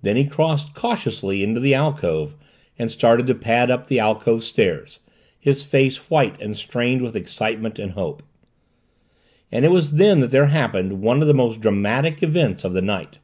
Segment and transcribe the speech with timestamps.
[0.00, 2.34] Then he crossed cautiously into the alcove
[2.78, 5.00] and started to pad up the alcove stairs,
[5.38, 8.22] his face white and strained with excitement and hope.
[9.52, 12.80] And it was then that there happened one of the most dramatic events of the
[12.80, 13.18] night.